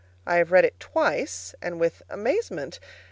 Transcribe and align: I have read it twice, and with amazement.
I 0.25 0.37
have 0.37 0.51
read 0.51 0.65
it 0.65 0.79
twice, 0.79 1.53
and 1.61 1.79
with 1.79 2.01
amazement. 2.09 2.79